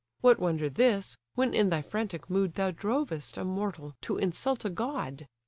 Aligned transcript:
What 0.21 0.39
wonder 0.39 0.67
this, 0.67 1.19
when 1.35 1.53
in 1.53 1.69
thy 1.69 1.83
frantic 1.83 2.27
mood 2.27 2.55
Thou 2.55 2.71
drovest 2.71 3.37
a 3.37 3.45
mortal 3.45 3.93
to 4.01 4.17
insult 4.17 4.65
a 4.65 4.71
god? 4.71 5.27